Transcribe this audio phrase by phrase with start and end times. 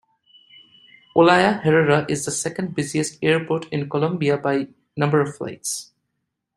[1.15, 5.91] Olaya Herrera is the second busiest airport in Colombia by number of flights.